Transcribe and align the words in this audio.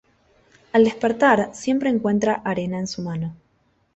Al 0.73 0.83
despertar 0.83 1.51
siempre 1.53 1.91
encuentra 1.91 2.33
arena 2.43 2.79
en 2.79 2.87
su 2.87 3.03
mano. 3.03 3.35